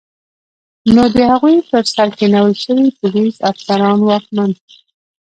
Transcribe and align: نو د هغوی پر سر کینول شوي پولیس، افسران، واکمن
نو 0.93 1.03
د 1.15 1.17
هغوی 1.31 1.57
پر 1.69 1.83
سر 1.93 2.09
کینول 2.19 2.53
شوي 2.63 2.87
پولیس، 2.99 3.35
افسران، 3.51 3.99
واکمن 4.03 4.51